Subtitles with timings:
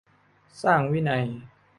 [0.63, 1.23] สร้างวินัย